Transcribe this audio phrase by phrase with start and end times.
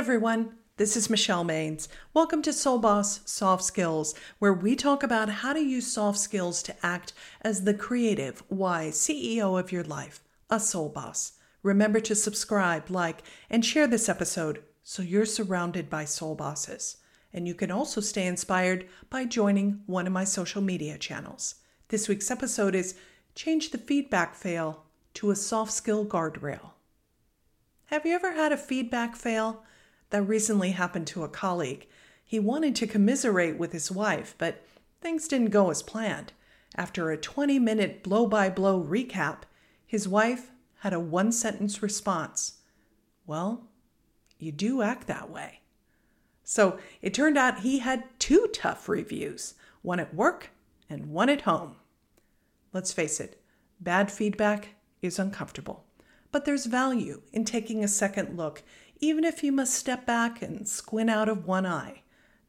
[0.00, 0.54] everyone.
[0.78, 1.86] This is Michelle Maines.
[2.14, 6.62] Welcome to Soul Boss Soft Skills, where we talk about how to use soft skills
[6.62, 11.32] to act as the creative, wise CEO of your life, a soul boss.
[11.62, 16.96] Remember to subscribe, like, and share this episode so you're surrounded by soul bosses.
[17.30, 21.56] And you can also stay inspired by joining one of my social media channels.
[21.88, 22.94] This week's episode is
[23.34, 26.70] Change the Feedback Fail to a Soft Skill Guardrail.
[27.88, 29.62] Have you ever had a feedback fail?
[30.10, 31.86] That recently happened to a colleague.
[32.24, 34.64] He wanted to commiserate with his wife, but
[35.00, 36.32] things didn't go as planned.
[36.76, 39.42] After a 20 minute blow by blow recap,
[39.86, 40.50] his wife
[40.80, 42.58] had a one sentence response
[43.26, 43.68] Well,
[44.38, 45.60] you do act that way.
[46.44, 50.50] So it turned out he had two tough reviews one at work
[50.88, 51.76] and one at home.
[52.72, 53.40] Let's face it,
[53.80, 54.70] bad feedback
[55.02, 55.84] is uncomfortable.
[56.32, 58.62] But there's value in taking a second look,
[59.00, 62.02] even if you must step back and squint out of one eye.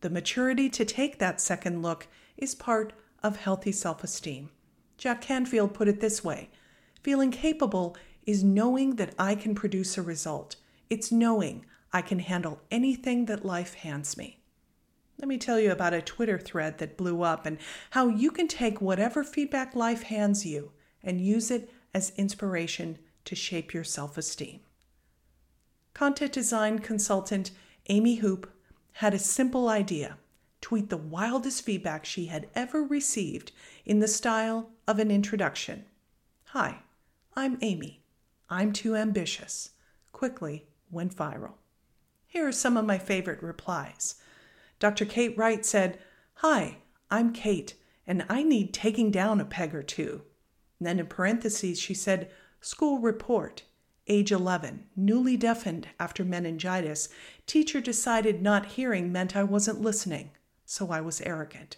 [0.00, 4.50] The maturity to take that second look is part of healthy self esteem.
[4.96, 6.50] Jack Canfield put it this way
[7.02, 10.56] Feeling capable is knowing that I can produce a result.
[10.90, 14.40] It's knowing I can handle anything that life hands me.
[15.18, 17.58] Let me tell you about a Twitter thread that blew up and
[17.90, 20.70] how you can take whatever feedback life hands you
[21.02, 24.60] and use it as inspiration to shape your self esteem.
[25.94, 27.50] Content design consultant
[27.88, 28.48] Amy Hupe
[28.92, 30.18] had a simple idea
[30.60, 33.52] tweet the wildest feedback she had ever received
[33.84, 35.84] in the style of an introduction.
[36.46, 36.80] Hi,
[37.36, 38.02] I'm Amy.
[38.50, 39.70] I'm too ambitious.
[40.12, 41.54] Quickly went viral.
[42.26, 44.16] Here are some of my favorite replies.
[44.78, 45.04] Dr.
[45.04, 45.98] Kate Wright said,
[46.34, 46.78] Hi,
[47.10, 47.74] I'm Kate,
[48.06, 50.22] and I need taking down a peg or two.
[50.78, 53.62] And then in parentheses, she said, School report.
[54.08, 57.08] Age 11, newly deafened after meningitis.
[57.46, 60.30] Teacher decided not hearing meant I wasn't listening,
[60.64, 61.76] so I was arrogant.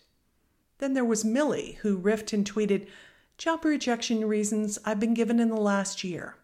[0.78, 2.86] Then there was Millie, who riffed and tweeted,
[3.36, 6.36] Job rejection reasons I've been given in the last year.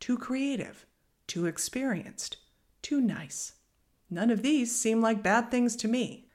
[0.00, 0.86] Too creative,
[1.26, 2.36] too experienced,
[2.82, 3.54] too nice.
[4.08, 6.28] None of these seem like bad things to me.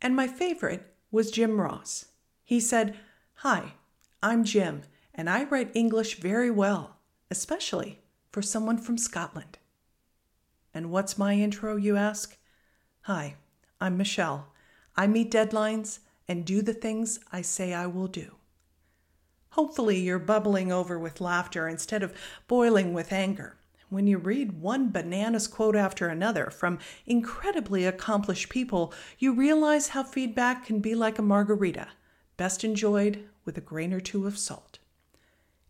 [0.00, 2.06] And my favorite was Jim Ross.
[2.44, 2.96] He said,
[3.36, 3.74] Hi,
[4.22, 4.82] I'm Jim
[5.18, 6.96] and I write English very well,
[7.28, 7.98] especially
[8.30, 9.58] for someone from Scotland.
[10.74, 12.36] And what's my intro, you ask?
[13.02, 13.36] Hi,
[13.80, 14.52] I'm Michelle.
[14.96, 18.36] I meet deadlines and do the things I say I will do.
[19.50, 22.14] Hopefully, you're bubbling over with laughter instead of
[22.46, 23.58] boiling with anger
[23.90, 30.02] when you read one bananas quote after another from incredibly accomplished people, you realize how
[30.02, 31.88] feedback can be like a margarita,
[32.36, 34.78] best enjoyed with a grain or two of salt.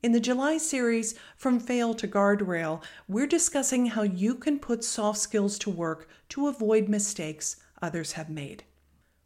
[0.01, 5.19] In the July series, From Fail to Guardrail, we're discussing how you can put soft
[5.19, 8.63] skills to work to avoid mistakes others have made.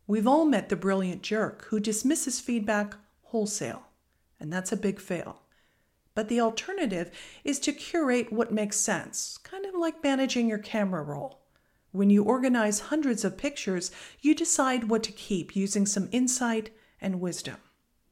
[0.07, 2.95] We've all met the brilliant jerk who dismisses feedback
[3.25, 3.83] wholesale,
[4.41, 5.43] and that's a big fail.
[6.15, 7.11] But the alternative
[7.45, 11.41] is to curate what makes sense, kind of like managing your camera roll.
[11.91, 13.91] When you organize hundreds of pictures,
[14.23, 17.57] you decide what to keep using some insight and wisdom.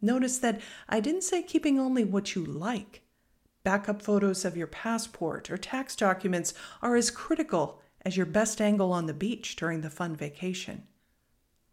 [0.02, 3.02] Notice that I didn't say keeping only what you like.
[3.62, 8.92] Backup photos of your passport or tax documents are as critical as your best angle
[8.92, 10.84] on the beach during the fun vacation.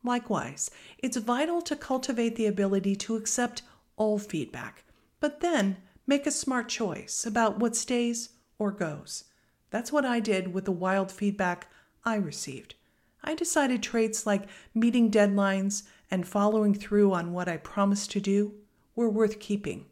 [0.04, 3.62] Likewise, it's vital to cultivate the ability to accept
[3.96, 4.84] all feedback,
[5.20, 8.30] but then make a smart choice about what stays
[8.60, 9.26] or goes.
[9.70, 11.68] That's what I did with the wild feedback
[12.06, 12.76] I received.
[13.24, 18.54] I decided traits like meeting deadlines and following through on what I promised to do
[18.96, 19.86] were worth keeping.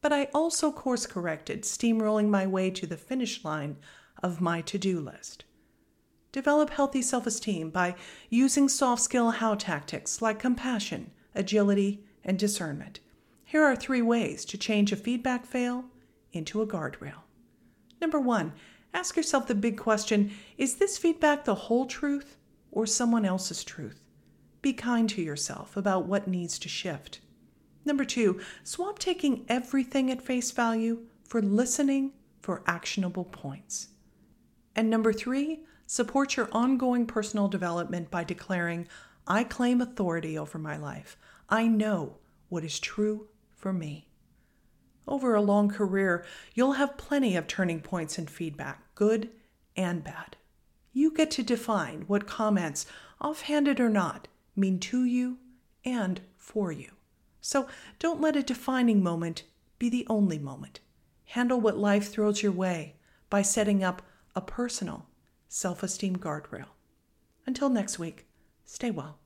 [0.00, 3.76] But I also course corrected, steamrolling my way to the finish line
[4.22, 5.44] of my to do list.
[6.32, 7.96] Develop healthy self esteem by
[8.28, 13.00] using soft skill how tactics like compassion, agility, and discernment.
[13.44, 15.86] Here are three ways to change a feedback fail
[16.32, 17.22] into a guardrail.
[18.00, 18.52] Number one,
[18.94, 22.36] ask yourself the big question Is this feedback the whole truth
[22.70, 24.00] or someone else's truth?
[24.62, 27.20] Be kind to yourself about what needs to shift.
[27.84, 33.88] Number two, swap taking everything at face value for listening for actionable points.
[34.76, 38.86] And number three, support your ongoing personal development by declaring,
[39.26, 41.16] I claim authority over my life.
[41.48, 42.16] I know
[42.48, 44.08] what is true for me.
[45.08, 46.24] Over a long career,
[46.54, 49.30] you'll have plenty of turning points and feedback, good
[49.76, 50.36] and bad.
[50.92, 52.86] You get to define what comments,
[53.20, 55.38] offhanded or not, mean to you
[55.84, 56.92] and for you.
[57.40, 57.66] So
[57.98, 59.44] don't let a defining moment
[59.78, 60.80] be the only moment.
[61.24, 62.96] Handle what life throws your way
[63.30, 64.02] by setting up
[64.34, 65.06] a personal
[65.48, 66.66] self esteem guardrail.
[67.46, 68.26] Until next week,
[68.64, 69.18] stay well.